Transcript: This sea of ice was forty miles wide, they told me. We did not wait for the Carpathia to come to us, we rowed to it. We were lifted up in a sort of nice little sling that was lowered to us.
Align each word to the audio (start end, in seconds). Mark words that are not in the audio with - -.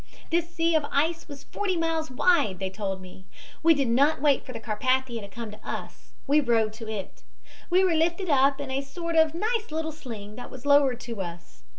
This 0.31 0.49
sea 0.49 0.73
of 0.73 0.83
ice 0.91 1.27
was 1.27 1.43
forty 1.43 1.77
miles 1.77 2.09
wide, 2.09 2.57
they 2.57 2.71
told 2.71 3.01
me. 3.01 3.25
We 3.61 3.75
did 3.75 3.87
not 3.87 4.19
wait 4.19 4.43
for 4.43 4.51
the 4.51 4.59
Carpathia 4.59 5.21
to 5.21 5.27
come 5.27 5.51
to 5.51 5.59
us, 5.63 6.13
we 6.25 6.39
rowed 6.41 6.73
to 6.81 6.89
it. 6.89 7.21
We 7.69 7.83
were 7.83 7.93
lifted 7.93 8.27
up 8.27 8.59
in 8.59 8.71
a 8.71 8.81
sort 8.81 9.15
of 9.15 9.35
nice 9.35 9.69
little 9.69 9.91
sling 9.91 10.37
that 10.37 10.49
was 10.49 10.65
lowered 10.65 11.01
to 11.01 11.21
us. 11.21 11.61